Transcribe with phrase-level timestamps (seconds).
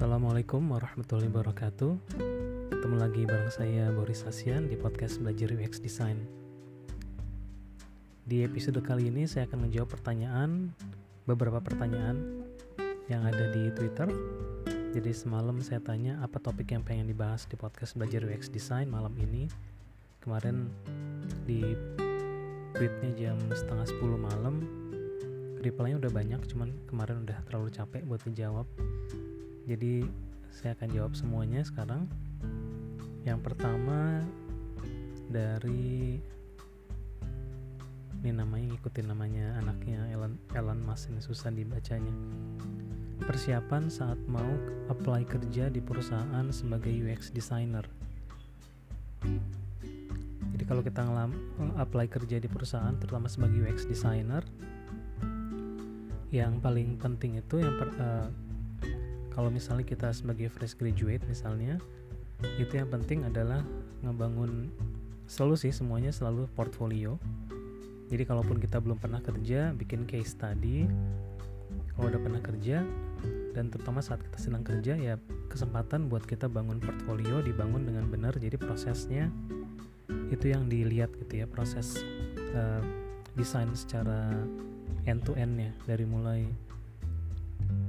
[0.00, 1.92] Assalamualaikum warahmatullahi wabarakatuh.
[2.72, 6.24] Ketemu lagi bareng saya Boris Asian di podcast Belajar UX Design.
[8.24, 10.72] Di episode kali ini saya akan menjawab pertanyaan
[11.28, 12.16] Beberapa pertanyaan
[13.12, 14.08] yang ada di Twitter.
[14.96, 19.12] Jadi semalam saya tanya apa topik yang pengen dibahas di podcast Belajar UX Design malam
[19.20, 19.52] ini.
[20.24, 20.72] Kemarin
[21.44, 21.76] di
[22.72, 24.64] tweetnya jam setengah 10 malam
[25.60, 28.64] reply-nya udah banyak cuman kemarin udah terlalu capek buat dijawab
[29.68, 30.04] jadi
[30.50, 32.04] saya akan jawab semuanya sekarang.
[33.24, 34.24] Yang pertama
[35.30, 36.18] dari
[38.20, 42.12] ini namanya ngikutin namanya anaknya Elon Elon Musk ini susah dibacanya.
[43.24, 44.48] Persiapan saat mau
[44.92, 47.84] apply kerja di perusahaan sebagai UX designer.
[50.52, 51.32] Jadi kalau kita ngelam
[51.80, 54.44] apply kerja di perusahaan terutama sebagai UX designer
[56.30, 58.28] yang paling penting itu yang per, uh,
[59.30, 61.78] kalau misalnya kita sebagai fresh graduate misalnya
[62.56, 63.60] itu yang penting adalah
[64.00, 64.72] ngebangun
[65.30, 67.20] selalu sih semuanya selalu portfolio.
[68.10, 70.90] Jadi kalaupun kita belum pernah kerja bikin case study.
[71.94, 72.82] Kalau udah pernah kerja
[73.54, 75.14] dan terutama saat kita sedang kerja ya
[75.52, 78.34] kesempatan buat kita bangun portfolio dibangun dengan benar.
[78.34, 79.30] Jadi prosesnya
[80.34, 82.02] itu yang dilihat gitu ya proses
[82.56, 82.82] uh,
[83.38, 84.34] desain secara
[85.06, 86.50] end to endnya dari mulai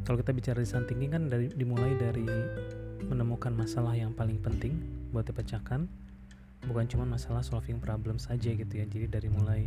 [0.02, 2.26] kalau kita bicara desain thinking kan dari dimulai dari
[3.06, 4.76] menemukan masalah yang paling penting
[5.14, 5.86] buat dipecahkan.
[6.62, 8.86] Bukan cuma masalah solving problem saja gitu ya.
[8.86, 9.66] Jadi dari mulai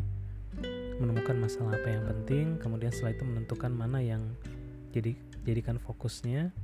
[1.02, 4.22] menemukan masalah apa yang penting kemudian setelah itu menentukan mana yang
[4.94, 6.54] jadi jadikan fokusnya.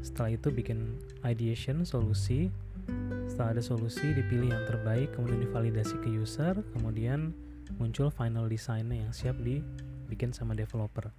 [0.00, 2.48] Setelah itu bikin ideation solusi.
[3.28, 7.36] Setelah ada solusi dipilih yang terbaik kemudian divalidasi ke user kemudian
[7.76, 11.12] muncul final desainnya yang siap dibikin sama developer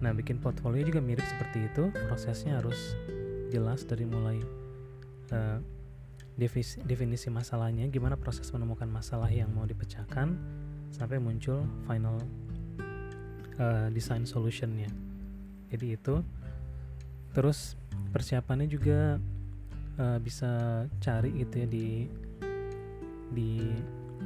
[0.00, 1.92] Nah, bikin portfolio juga mirip seperti itu.
[2.08, 2.96] Prosesnya harus
[3.52, 4.40] jelas dari mulai
[5.32, 5.60] uh,
[6.40, 10.32] definisi, definisi masalahnya, gimana proses menemukan masalah yang mau dipecahkan,
[10.88, 12.16] sampai muncul final
[13.60, 14.88] uh, design solutionnya.
[15.68, 16.24] Jadi itu.
[17.30, 17.78] Terus
[18.10, 19.20] persiapannya juga
[20.00, 21.88] uh, bisa cari itu ya di
[23.30, 23.62] di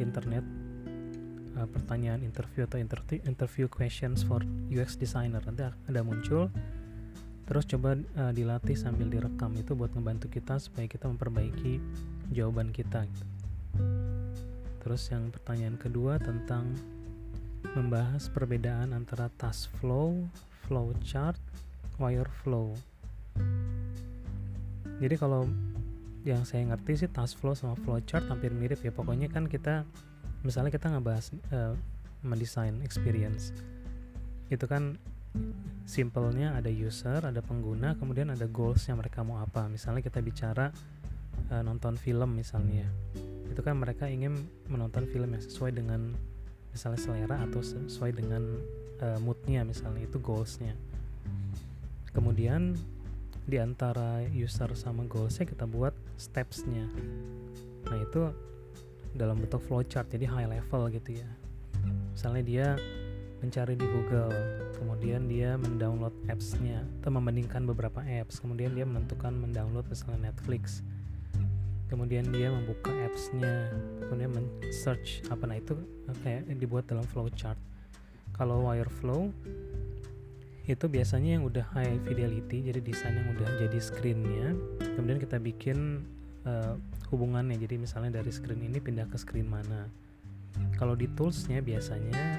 [0.01, 0.45] internet
[1.57, 6.51] uh, pertanyaan interview atau interview, interview questions for UX designer nanti ada muncul
[7.45, 11.77] terus coba uh, dilatih sambil direkam itu buat membantu kita supaya kita memperbaiki
[12.33, 13.25] jawaban kita gitu.
[14.81, 16.73] terus yang pertanyaan kedua tentang
[17.73, 20.21] membahas perbedaan antara task flow,
[20.69, 21.41] flow chart,
[21.97, 22.77] wire flow.
[25.01, 25.49] Jadi kalau
[26.29, 28.93] yang saya ngerti sih task flow sama flow chart hampir mirip ya.
[28.93, 29.89] Pokoknya kan kita
[30.45, 31.75] misalnya kita ngebahas uh,
[32.23, 33.51] mendesain experience.
[34.53, 35.01] Itu kan
[35.85, 39.67] simpelnya ada user ada pengguna kemudian ada goals yang mereka mau apa.
[39.67, 40.71] Misalnya kita bicara
[41.51, 42.87] uh, nonton film misalnya.
[43.51, 44.37] Itu kan mereka ingin
[44.71, 46.15] menonton film yang sesuai dengan
[46.71, 48.43] misalnya selera atau sesuai dengan
[49.03, 50.05] uh, moodnya misalnya.
[50.07, 50.77] Itu goalsnya.
[52.15, 52.79] Kemudian
[53.45, 56.89] di antara user sama goalsnya kita buat stepsnya.
[57.85, 58.33] Nah itu
[59.15, 61.29] dalam bentuk flowchart jadi high level gitu ya.
[62.15, 62.67] Misalnya dia
[63.43, 64.33] mencari di Google
[64.81, 70.81] kemudian dia mendownload apps-nya atau membandingkan beberapa apps kemudian dia menentukan mendownload misalnya Netflix
[71.93, 73.71] kemudian dia membuka apps-nya
[74.03, 75.45] kemudian men-search apa.
[75.47, 75.77] Nah itu
[76.25, 77.59] kayak dibuat dalam flowchart.
[78.35, 79.31] Kalau Wireflow
[80.65, 84.57] itu biasanya yang udah high fidelity jadi desain yang udah jadi screennya.
[84.97, 86.09] Kemudian kita bikin
[86.49, 86.75] uh,
[87.13, 87.57] hubungannya.
[87.59, 89.89] Jadi misalnya dari screen ini pindah ke screen mana.
[90.79, 92.39] Kalau di toolsnya biasanya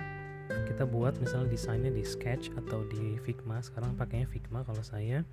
[0.69, 3.59] kita buat misalnya desainnya di sketch atau di figma.
[3.59, 5.25] Sekarang pakainya figma kalau saya.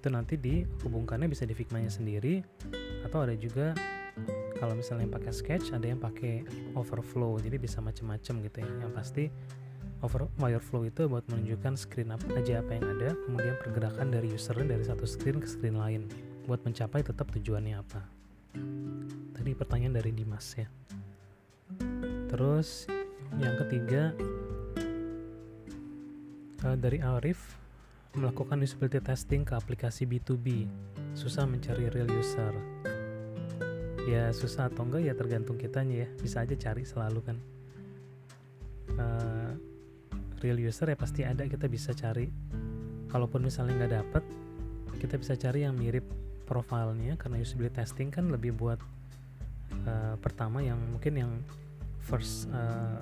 [0.00, 2.42] Itu nanti dihubungkannya bisa di figmanya sendiri.
[3.04, 3.76] Atau ada juga
[4.58, 6.44] kalau misalnya yang pakai sketch ada yang pakai
[6.74, 7.36] overflow.
[7.38, 8.70] Jadi bisa macam-macam gitu ya.
[8.86, 9.24] Yang pasti
[10.00, 13.12] over wireflow itu buat menunjukkan screen apa aja apa yang ada.
[13.28, 18.02] Kemudian pergerakan dari usernya dari satu screen ke screen lain buat mencapai tetap tujuannya apa?
[19.38, 20.66] Tadi pertanyaan dari Dimas ya.
[22.26, 22.90] Terus
[23.38, 24.10] yang ketiga
[26.66, 27.54] uh, dari Arif
[28.18, 30.66] melakukan usability testing ke aplikasi B2B
[31.14, 32.50] susah mencari real user.
[34.10, 36.08] Ya susah atau enggak ya tergantung kitanya ya.
[36.18, 37.38] Bisa aja cari selalu kan.
[38.98, 39.54] Uh,
[40.42, 42.26] real user ya pasti ada kita bisa cari.
[43.06, 44.24] Kalaupun misalnya nggak dapet
[44.98, 48.82] kita bisa cari yang mirip profilnya karena usability testing kan lebih buat
[49.86, 51.32] uh, pertama yang mungkin yang
[52.02, 52.98] first uh,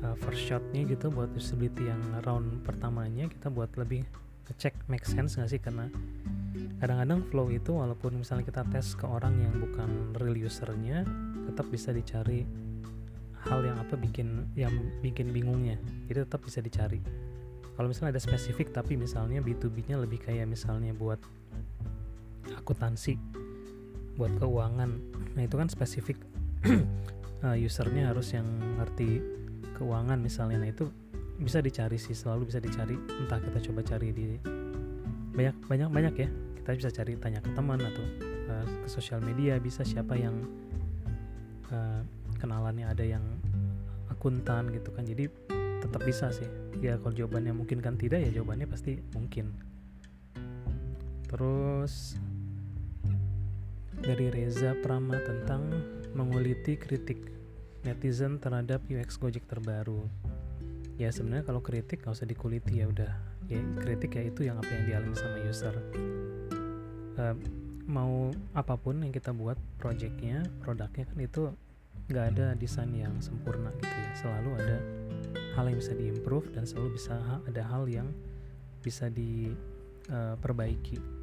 [0.00, 4.08] uh, first shotnya gitu buat usability yang round pertamanya kita buat lebih
[4.48, 5.60] ngecek make sense nggak sih?
[5.60, 5.88] Karena
[6.80, 11.04] kadang-kadang flow itu walaupun misalnya kita tes ke orang yang bukan real usernya
[11.48, 12.44] tetap bisa dicari
[13.44, 14.72] hal yang apa bikin yang
[15.04, 15.76] bikin bingungnya.
[16.08, 17.00] Jadi tetap bisa dicari.
[17.74, 21.18] Kalau misalnya ada spesifik tapi misalnya B2B nya lebih kayak misalnya buat
[22.64, 23.20] akuntansi
[24.16, 24.90] buat keuangan.
[25.36, 26.16] Nah itu kan spesifik
[27.44, 28.48] uh, usernya harus yang
[28.80, 29.20] ngerti
[29.76, 30.64] keuangan misalnya.
[30.64, 30.88] Nah itu
[31.36, 32.96] bisa dicari sih selalu bisa dicari.
[32.96, 34.40] Entah kita coba cari di
[35.36, 36.28] banyak banyak banyak ya.
[36.64, 38.04] Kita bisa cari tanya ke teman atau
[38.48, 40.40] uh, ke sosial media bisa siapa yang
[41.68, 42.00] uh,
[42.40, 43.24] kenalannya ada yang
[44.08, 45.04] akuntan gitu kan.
[45.04, 45.28] Jadi
[45.84, 46.48] tetap bisa sih.
[46.80, 49.52] Ya kalau jawabannya mungkin kan tidak ya jawabannya pasti mungkin.
[51.28, 52.14] Terus
[54.04, 55.64] dari Reza Prama tentang
[56.12, 57.24] menguliti kritik
[57.88, 60.04] netizen terhadap UX Gojek terbaru.
[61.00, 63.12] Ya sebenarnya kalau kritik nggak usah dikuliti ya udah.
[63.48, 65.74] Ya kritik ya itu yang apa yang dialami sama user.
[67.16, 67.32] Uh,
[67.88, 71.42] mau apa pun yang kita buat projectnya, produknya kan itu
[72.12, 74.10] nggak ada desain yang sempurna gitu ya.
[74.20, 74.78] Selalu ada
[75.56, 77.16] hal yang bisa diimprove dan selalu bisa
[77.48, 78.12] ada hal yang
[78.84, 81.00] bisa diperbaiki.
[81.00, 81.13] Uh,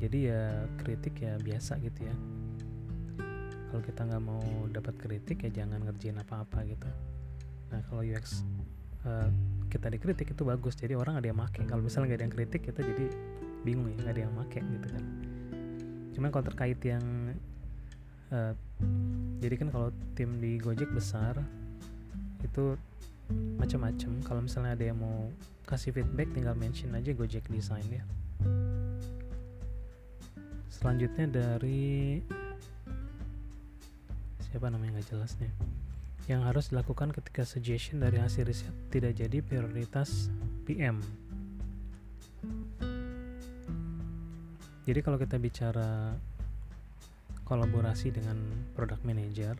[0.00, 0.42] jadi ya
[0.80, 2.16] kritik ya biasa gitu ya.
[3.68, 4.42] Kalau kita nggak mau
[4.72, 6.88] dapat kritik ya jangan ngerjain apa-apa gitu.
[7.70, 8.42] Nah kalau UX
[9.04, 9.28] uh, eh,
[9.68, 10.74] kita dikritik itu bagus.
[10.74, 11.60] Jadi orang ada yang make.
[11.68, 13.06] Kalau misalnya nggak ada yang kritik kita jadi
[13.60, 15.04] bingung ya nggak ada yang make gitu kan.
[16.16, 17.04] Cuman kalau terkait yang
[18.32, 18.56] uh,
[19.38, 21.36] jadi kan kalau tim di Gojek besar
[22.40, 22.74] itu
[23.60, 24.10] macam-macam.
[24.24, 25.28] Kalau misalnya ada yang mau
[25.68, 28.02] kasih feedback tinggal mention aja Gojek Design ya
[30.80, 32.24] selanjutnya dari
[34.48, 35.52] siapa namanya nggak jelas nih.
[36.26, 40.32] Yang harus dilakukan ketika suggestion dari hasil riset tidak jadi prioritas
[40.64, 41.04] PM
[44.90, 46.18] jadi kalau kita bicara
[47.46, 48.34] kolaborasi dengan
[48.74, 49.54] product manager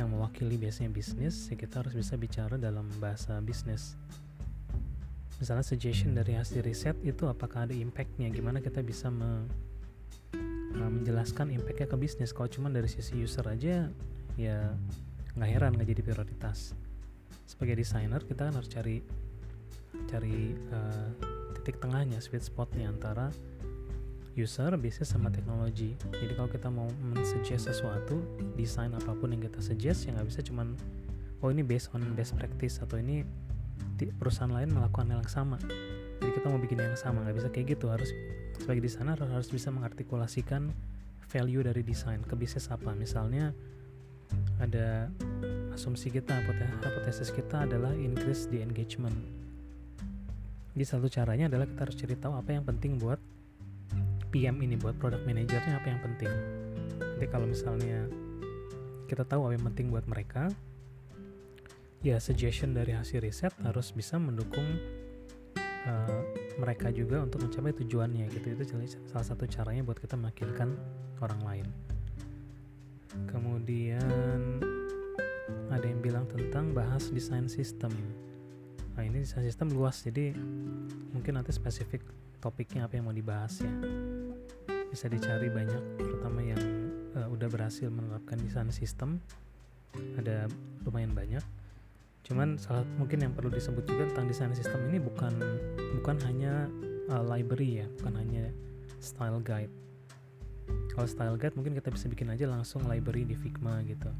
[0.00, 4.00] yang mewakili biasanya bisnis, ya kita harus bisa bicara dalam bahasa bisnis
[5.40, 8.28] misalnya suggestion dari hasil riset itu apakah ada impactnya?
[8.28, 9.48] Gimana kita bisa me,
[10.76, 12.36] uh, menjelaskan impactnya ke bisnis?
[12.36, 13.88] Kalau cuma dari sisi user aja
[14.36, 14.58] ya
[15.34, 16.76] nggak heran nggak jadi prioritas.
[17.48, 19.00] Sebagai desainer kita kan harus cari
[20.06, 21.08] cari uh,
[21.56, 23.32] titik tengahnya sweet spotnya antara
[24.38, 25.96] user, bisnis sama teknologi.
[26.14, 28.22] Jadi kalau kita mau mensuggest sesuatu,
[28.54, 30.76] desain apa pun yang kita suggest ya nggak bisa cuman
[31.40, 33.24] oh ini based on best practice atau ini
[34.16, 35.58] perusahaan lain melakukan hal yang sama.
[36.20, 37.88] Jadi kita mau bikin yang sama nggak bisa kayak gitu.
[37.88, 38.10] Harus
[38.60, 40.72] sebagai desainer harus bisa mengartikulasikan
[41.30, 42.92] value dari desain ke bisnis apa.
[42.92, 43.52] Misalnya
[44.60, 45.08] ada
[45.72, 49.16] asumsi kita hipotesis kita adalah increase the engagement.
[50.76, 53.18] Jadi satu caranya adalah kita harus cari tahu apa yang penting buat
[54.30, 56.30] PM ini buat product manajernya apa yang penting.
[57.18, 58.06] Jadi kalau misalnya
[59.10, 60.52] kita tahu apa yang penting buat mereka
[62.00, 64.64] ya suggestion dari hasil riset harus bisa mendukung
[65.84, 66.20] uh,
[66.56, 68.56] mereka juga untuk mencapai tujuannya gitu.
[68.56, 68.64] Itu
[69.08, 70.76] salah satu caranya buat kita meyakinkan
[71.20, 71.66] orang lain.
[73.28, 74.64] Kemudian
[75.68, 77.92] ada yang bilang tentang bahas desain sistem.
[78.96, 80.32] Nah ini desain sistem luas jadi
[81.12, 82.00] mungkin nanti spesifik
[82.40, 83.72] topiknya apa yang mau dibahas ya.
[84.88, 86.60] Bisa dicari banyak terutama yang
[87.12, 89.20] uh, udah berhasil menerapkan desain sistem.
[90.16, 90.46] Ada
[90.86, 91.59] lumayan banyak
[92.24, 95.32] cuman salah mungkin yang perlu disebut juga tentang desain sistem ini bukan
[96.00, 96.68] bukan hanya
[97.10, 98.44] uh, library ya bukan hanya
[99.00, 99.72] style guide.
[100.92, 104.12] Kalau style guide mungkin kita bisa bikin aja langsung library di Figma gitu.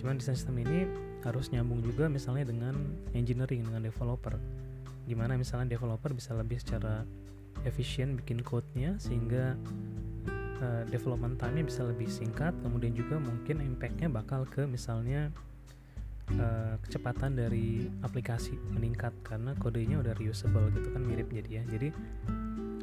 [0.00, 0.88] Cuman desain sistem ini
[1.22, 2.74] harus nyambung juga misalnya dengan
[3.12, 4.34] engineering dengan developer.
[5.06, 7.06] Gimana misalnya developer bisa lebih secara
[7.62, 9.54] efisien bikin code-nya sehingga
[10.60, 15.32] uh, development time-nya bisa lebih singkat kemudian juga mungkin impact-nya bakal ke misalnya
[16.34, 21.62] uh, kecepatan dari aplikasi meningkat karena kodenya udah reusable gitu kan mirip jadi ya.
[21.70, 21.88] Jadi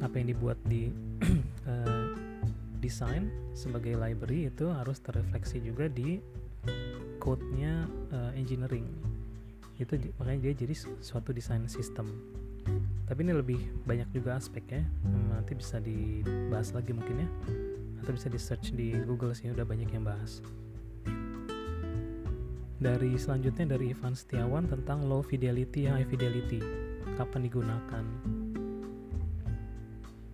[0.00, 0.88] apa yang dibuat di
[1.68, 2.08] uh,
[2.84, 6.20] desain sebagai library itu harus terrefleksi juga di
[7.20, 8.84] code-nya uh, engineering.
[9.80, 12.12] Itu makanya dia jadi suatu desain sistem
[13.04, 14.80] tapi ini lebih banyak juga aspeknya
[15.28, 17.28] nanti bisa dibahas lagi mungkin ya
[18.00, 20.40] atau bisa di search di Google sih udah banyak yang bahas
[22.78, 26.60] dari selanjutnya dari Ivan Setiawan tentang low fidelity high fidelity
[27.14, 28.04] kapan digunakan?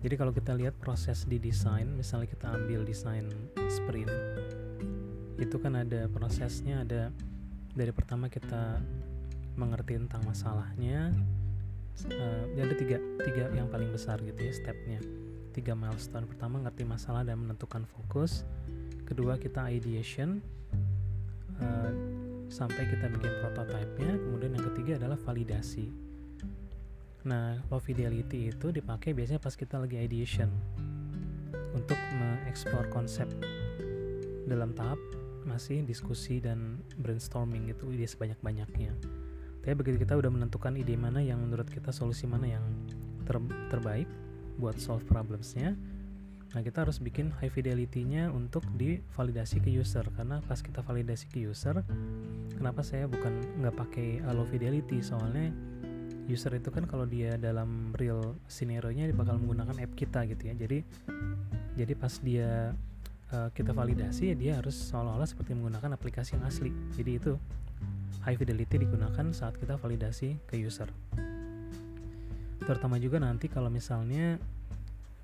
[0.01, 3.29] Jadi kalau kita lihat proses di desain misalnya kita ambil desain
[3.69, 4.09] sprint
[5.37, 7.13] itu kan ada prosesnya ada
[7.73, 8.81] dari pertama kita
[9.57, 11.13] mengerti tentang masalahnya
[12.09, 14.99] uh, ada tiga tiga yang paling besar gitu ya stepnya.
[15.51, 16.23] Tiga milestone.
[16.23, 18.47] Pertama ngerti masalah dan menentukan fokus.
[19.03, 20.39] Kedua kita ideation.
[21.59, 22.20] Uh,
[22.51, 24.19] sampai kita bikin prototipenya.
[24.19, 25.87] Kemudian yang ketiga adalah validasi.
[27.23, 30.51] Nah low fidelity itu dipakai biasanya pas kita lagi ideation
[31.71, 33.31] untuk mengeksplor konsep.
[34.45, 34.99] Dalam tahap
[35.47, 38.91] masih diskusi dan brainstorming itu ide sebanyak-banyaknya.
[39.63, 42.65] Tapi begitu kita udah menentukan ide mana yang menurut kita solusi mana yang
[43.23, 43.39] ter
[43.71, 44.09] terbaik
[44.59, 45.79] buat solve problemsnya
[46.51, 50.03] nah kita harus bikin high fidelity-nya untuk divalidasi ke user.
[50.11, 51.79] Karena pas kita validasi ke user
[52.61, 55.01] kenapa saya bukan nggak pakai low fidelity?
[55.01, 55.49] Soalnya
[56.29, 60.45] user itu kan kalau dia dalam real scenario nya dia bakal menggunakan app kita gitu
[60.45, 60.53] ya.
[60.53, 60.85] Jadi
[61.73, 62.77] jadi pas dia
[63.33, 66.69] uh, kita validasi ya dia harus seolah-olah seperti menggunakan aplikasi yang asli.
[66.93, 67.33] Jadi itu
[68.21, 70.93] high fidelity digunakan saat kita validasi ke user.
[72.61, 74.37] Terutama juga nanti kalau misalnya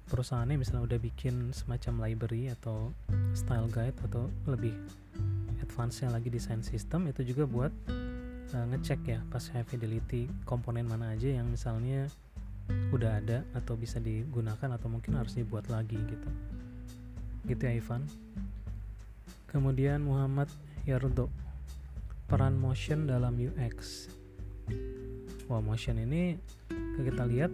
[0.10, 2.90] perusahaannya misalnya udah bikin semacam library atau
[3.38, 4.74] style guide atau lebih
[5.78, 7.70] advance-nya lagi desain sistem itu juga buat
[8.50, 12.10] uh, ngecek ya pas high fidelity komponen mana aja yang misalnya
[12.90, 16.30] udah ada atau bisa digunakan atau mungkin harus dibuat lagi gitu.
[17.46, 18.10] Gitu ya Ivan.
[19.54, 20.50] Kemudian Muhammad
[20.90, 21.30] Yardo.
[22.26, 24.10] Peran motion dalam UX
[25.48, 26.36] wah motion ini
[27.00, 27.54] kita lihat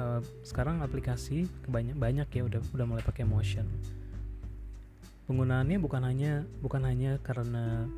[0.00, 3.68] uh, sekarang aplikasi kebanyak banyak ya udah udah mulai pakai motion
[5.32, 7.88] penggunaannya bukan hanya bukan hanya karena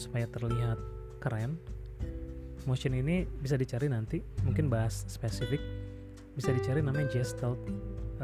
[0.00, 0.80] supaya terlihat
[1.20, 1.60] keren
[2.64, 5.60] motion ini bisa dicari nanti mungkin bahas spesifik
[6.32, 7.60] bisa dicari namanya gestalt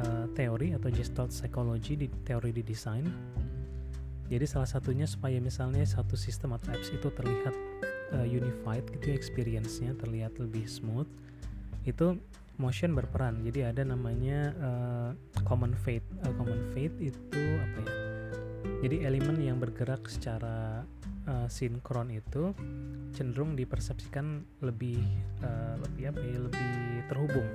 [0.00, 3.04] uh, teori atau gestalt psychology di teori di desain.
[4.30, 7.52] Jadi salah satunya supaya misalnya satu sistem atau apps itu terlihat
[8.16, 11.10] uh, unified gitu ya, experience-nya terlihat lebih smooth
[11.84, 12.16] itu
[12.56, 13.42] motion berperan.
[13.42, 15.10] Jadi ada namanya uh,
[15.42, 18.13] common fate uh, common fate itu apa ya
[18.84, 20.84] jadi elemen yang bergerak secara
[21.24, 22.52] uh, sinkron itu
[23.16, 25.00] cenderung dipersepsikan lebih
[25.40, 26.70] uh, lebih apa ya lebih
[27.08, 27.48] terhubung.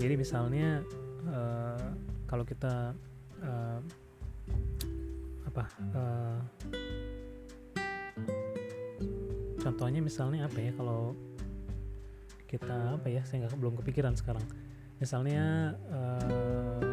[0.00, 0.80] Jadi misalnya
[1.28, 1.88] uh,
[2.24, 2.96] kalau kita
[3.44, 3.80] uh,
[5.50, 6.38] apa uh,
[9.60, 11.12] contohnya misalnya apa ya kalau
[12.48, 14.42] kita apa ya saya nggak belum kepikiran sekarang.
[14.96, 16.89] Misalnya uh,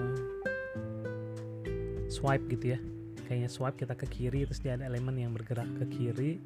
[2.07, 2.79] swipe gitu ya.
[3.27, 6.39] Kayaknya swipe kita ke kiri terus dia ada elemen yang bergerak ke kiri.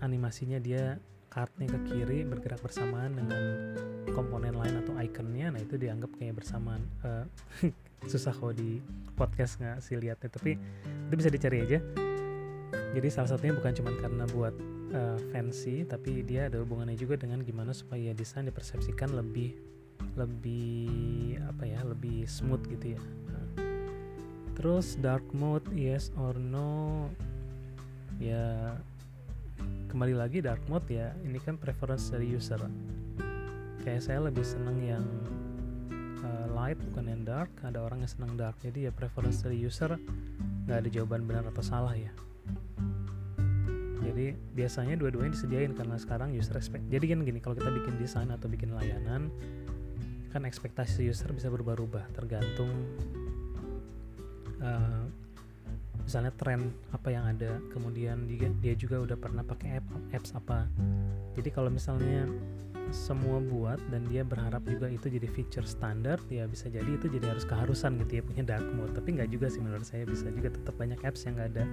[0.00, 0.96] Animasinya dia
[1.28, 3.42] kartnya ke kiri bergerak bersamaan dengan
[4.16, 6.82] komponen lain atau ikonnya nah itu dianggap kayak bersamaan.
[7.04, 7.24] Uh,
[8.10, 8.78] susah kok di
[9.18, 10.56] podcast nggak sih lihatnya tapi
[11.08, 11.78] itu bisa dicari aja.
[12.68, 14.54] Jadi salah satunya bukan cuma karena buat
[14.96, 19.56] uh, fancy tapi dia ada hubungannya juga dengan gimana supaya desain dipersepsikan lebih
[20.16, 23.00] lebih apa ya lebih smooth gitu ya.
[24.58, 27.06] Terus dark mode yes or no?
[28.18, 28.74] Ya
[29.88, 31.14] kembali lagi dark mode ya.
[31.22, 32.58] Ini kan preference dari user.
[33.86, 35.06] Kayak saya lebih seneng yang
[36.58, 37.54] light bukan yang dark.
[37.62, 38.58] Ada orang yang senang dark.
[38.58, 39.94] Jadi ya preference dari user
[40.66, 42.10] nggak ada jawaban benar atau salah ya.
[44.02, 48.26] Jadi biasanya dua-duanya disediain karena sekarang user expect jadi kan gini kalau kita bikin desain
[48.34, 49.30] atau bikin layanan
[50.34, 52.72] kan ekspektasi user bisa berubah-ubah tergantung
[54.62, 55.04] uh,
[56.08, 60.64] misalnya tren apa yang ada kemudian dia, dia juga udah pernah pakai app apps apa.
[61.36, 62.24] Jadi kalau misalnya
[62.88, 67.36] semua buat dan dia berharap juga itu jadi feature standar ya bisa jadi itu jadi
[67.36, 68.96] harus keharusan gitu ya punya dark mode.
[68.96, 71.64] Tapi nggak juga sih menurut saya bisa juga tetap banyak apps yang nggak ada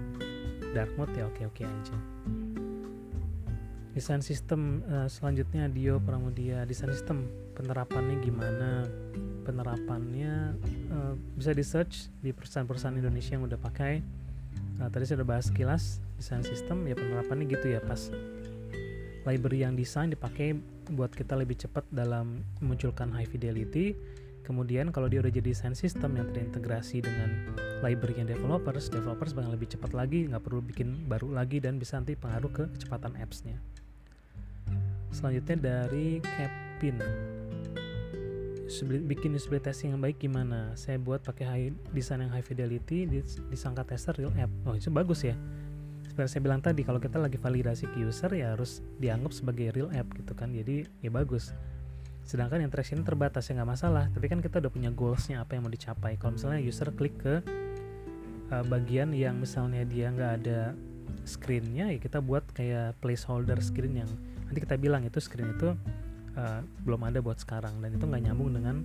[0.76, 1.96] dark mode ya oke oke aja.
[3.96, 6.68] Desain sistem uh, selanjutnya Dio Pramudia.
[6.68, 7.24] Desain sistem
[7.56, 8.84] penerapannya gimana
[9.46, 10.58] penerapannya
[10.90, 14.02] uh, bisa di search di perusahaan-perusahaan Indonesia yang udah pakai.
[14.82, 18.12] Nah, tadi saya udah bahas sekilas desain sistem ya penerapannya gitu ya pas
[19.28, 20.56] library yang desain dipakai
[20.94, 23.98] buat kita lebih cepat dalam memunculkan high fidelity.
[24.46, 29.58] Kemudian kalau dia udah jadi desain sistem yang terintegrasi dengan library yang developers developers bakal
[29.58, 33.58] lebih cepat lagi nggak perlu bikin baru lagi dan bisa nanti pengaruh ke kecepatan apps-nya.
[35.10, 37.02] Selanjutnya dari Kevin
[39.06, 40.74] bikin usability testing yang baik gimana?
[40.74, 43.06] Saya buat pakai high desain yang high fidelity
[43.50, 44.50] disangka tester real app.
[44.66, 45.38] Oh itu bagus ya.
[46.06, 49.90] Seperti saya bilang tadi kalau kita lagi validasi ke user ya harus dianggap sebagai real
[49.94, 50.50] app gitu kan.
[50.50, 51.54] Jadi ya bagus.
[52.26, 54.10] Sedangkan interaction terbatas ya nggak masalah.
[54.10, 56.18] Tapi kan kita udah punya goalsnya apa yang mau dicapai.
[56.18, 57.46] Kalau misalnya user klik ke
[58.50, 60.74] uh, bagian yang misalnya dia nggak ada
[61.26, 64.10] screennya ya kita buat kayak placeholder screen yang
[64.46, 65.74] nanti kita bilang itu screen itu
[66.36, 67.80] uh, belum ada buat sekarang.
[67.82, 68.84] Dan itu nggak nyambung dengan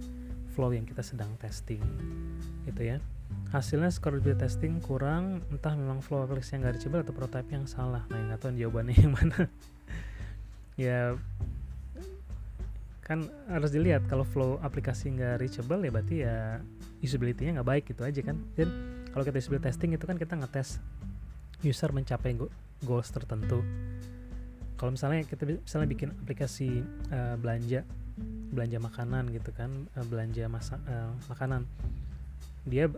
[0.54, 1.82] flow yang kita sedang testing
[2.66, 2.98] gitu ya.
[3.54, 8.02] Hasilnya scalability testing kurang entah memang flow aplikasi yang gak reachable atau prototype yang salah.
[8.10, 9.40] Nah nggak tahu jawabannya yang mana.
[10.80, 11.12] Ya
[13.04, 14.08] kan harus dilihat.
[14.08, 16.64] Kalau flow aplikasi nggak reachable ya berarti ya
[17.04, 18.40] usability-nya nggak baik gitu aja kan.
[18.56, 18.68] Dan
[19.12, 20.80] kalau kita usability testing itu kan kita ngetes
[21.60, 22.32] user mencapai
[22.80, 23.60] goals tertentu
[24.80, 26.80] kalau misalnya kita misalnya bikin aplikasi
[27.12, 27.84] uh, belanja
[28.48, 31.68] belanja makanan gitu kan uh, belanja masa uh, makanan
[32.64, 32.88] dia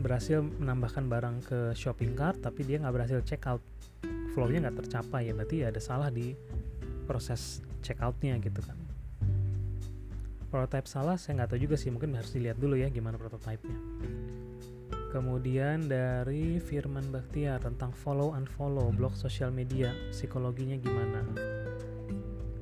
[0.00, 3.64] berhasil menambahkan barang ke shopping cart tapi dia nggak berhasil check out.
[4.36, 6.36] Flow-nya nggak tercapai ya berarti ya ada salah di
[7.08, 8.76] proses check outnya gitu kan.
[10.52, 13.80] Prototype salah saya nggak tahu juga sih mungkin harus dilihat dulu ya gimana prototipenya
[15.10, 21.20] kemudian dari Firman Baktiar tentang follow unfollow blog sosial media psikologinya gimana?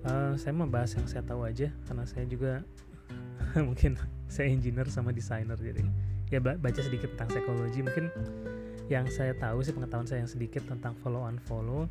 [0.09, 2.65] Uh, saya bahas yang saya tahu aja karena saya juga
[3.69, 5.85] mungkin saya engineer sama desainer jadi
[6.33, 7.81] ya baca sedikit tentang psikologi.
[7.85, 8.09] Mungkin
[8.89, 11.85] yang saya tahu sih pengetahuan saya yang sedikit tentang follow unfollow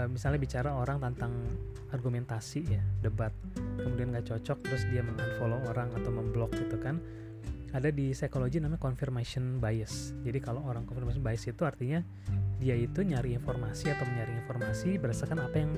[0.00, 1.32] uh, misalnya bicara orang tentang
[1.92, 3.32] argumentasi ya debat.
[3.80, 7.00] Kemudian nggak cocok terus dia mengunfollow orang atau memblok gitu kan
[7.76, 10.16] ada di psikologi namanya confirmation bias.
[10.24, 12.00] Jadi kalau orang confirmation bias itu artinya
[12.56, 15.72] dia itu nyari informasi atau mencari informasi berdasarkan apa yang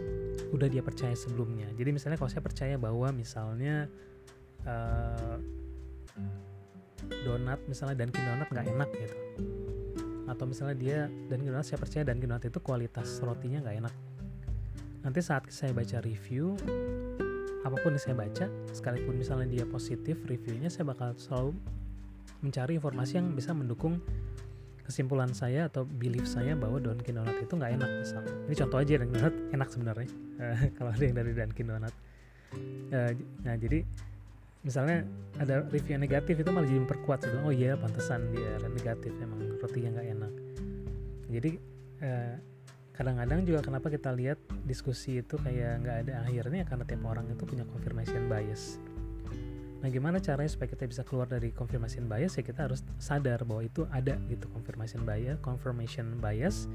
[0.54, 1.66] udah dia percaya sebelumnya.
[1.74, 3.90] Jadi misalnya kalau saya percaya bahwa misalnya
[4.62, 5.36] uh,
[7.26, 9.16] donat misalnya dan donat nggak enak gitu.
[10.30, 13.94] Atau misalnya dia dan donat saya percaya dan donat itu kualitas rotinya nggak enak.
[15.02, 16.54] Nanti saat saya baca review
[17.66, 21.58] apa pun yang saya baca sekalipun misalnya dia positif reviewnya saya bakal selalu
[22.42, 23.98] mencari informasi yang bisa mendukung
[24.88, 28.92] kesimpulan saya atau belief saya bahwa Dunkin Donut itu nggak enak misalnya ini contoh aja
[28.96, 30.10] Dunkin Donut enak sebenarnya
[30.80, 31.94] kalau ada yang dari Dunkin Donut.
[32.88, 33.12] Uh,
[33.44, 33.84] nah jadi
[34.64, 35.04] misalnya
[35.36, 37.18] ada review yang negatif itu malah jadi memperkuat.
[37.20, 37.36] Gitu.
[37.44, 40.32] oh iya pantesan dia negatif emang rotinya nggak enak.
[41.28, 41.50] Jadi
[42.00, 42.34] uh,
[42.96, 47.44] kadang-kadang juga kenapa kita lihat diskusi itu kayak nggak ada akhirnya karena tiap orang itu
[47.46, 48.82] punya confirmation bias
[49.78, 52.34] nah gimana caranya supaya kita bisa keluar dari confirmation bias?
[52.34, 56.66] Ya kita harus sadar bahwa itu ada gitu confirmation bias confirmation bias.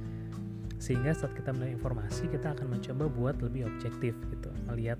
[0.80, 4.50] Sehingga saat kita menerima informasi kita akan mencoba buat lebih objektif gitu.
[4.68, 5.00] Melihat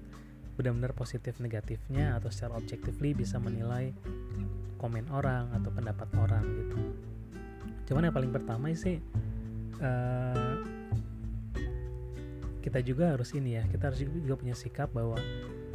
[0.54, 3.90] benar-benar positif negatifnya atau secara objectively bisa menilai
[4.78, 6.78] komen orang atau pendapat orang gitu.
[7.88, 9.00] Cuman yang paling pertama sih
[9.80, 10.56] uh,
[12.64, 15.20] kita juga harus ini ya kita harus juga punya sikap bahwa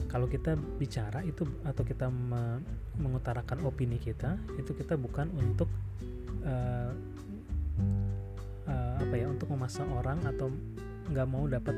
[0.09, 2.65] kalau kita bicara itu atau kita me
[2.99, 5.69] mengutarakan opini kita itu kita bukan untuk
[6.43, 6.93] uh,
[8.67, 10.49] uh, apa ya untuk memaksa orang atau
[11.13, 11.77] nggak mau dapat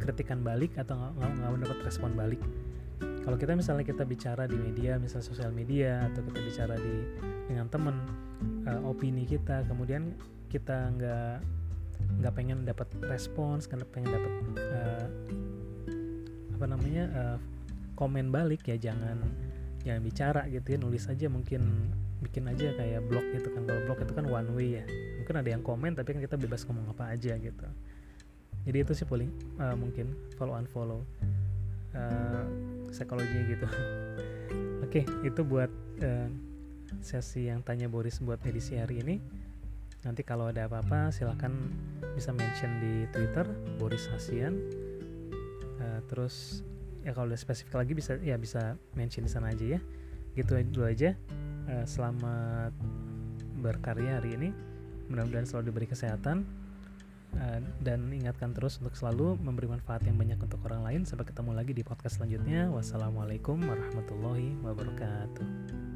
[0.00, 2.40] kritikan balik atau nggak mau dapat respon balik.
[3.20, 6.94] Kalau kita misalnya kita bicara di media misalnya sosial media atau kita bicara di
[7.52, 7.96] dengan teman
[8.64, 10.16] uh, opini kita kemudian
[10.48, 11.36] kita nggak
[12.24, 15.06] nggak pengen dapat respons karena pengen dapat uh,
[16.60, 17.38] apa namanya uh,
[17.96, 19.16] komen balik ya jangan
[19.80, 21.64] jangan bicara gitu ya nulis aja mungkin
[22.20, 23.64] bikin aja kayak blog gitu kan.
[23.64, 24.84] Kalau blog itu kan one way ya.
[25.24, 27.64] Mungkin ada yang komen tapi kan kita bebas ngomong apa aja gitu.
[28.68, 31.00] Jadi itu sih paling uh, mungkin follow unfollow
[31.96, 32.44] uh,
[32.92, 33.66] psikologinya gitu.
[34.84, 35.72] Oke okay, itu buat
[36.04, 36.28] uh,
[37.00, 39.16] sesi yang tanya Boris buat edisi hari ini.
[40.04, 41.56] Nanti kalau ada apa-apa silahkan
[42.12, 43.48] bisa mention di Twitter
[43.80, 44.60] Boris Hasian
[46.10, 46.66] terus
[47.06, 49.80] ya kalau udah spesifik lagi bisa ya bisa mention di sana aja ya.
[50.34, 51.14] Gitu dulu aja.
[51.70, 52.74] Uh, selamat
[53.62, 54.50] berkarya hari ini.
[55.06, 56.42] Mudah-mudahan selalu diberi kesehatan.
[57.30, 61.00] Uh, dan ingatkan terus untuk selalu memberi manfaat yang banyak untuk orang lain.
[61.06, 62.66] Sampai ketemu lagi di podcast selanjutnya.
[62.74, 65.89] Wassalamualaikum warahmatullahi wabarakatuh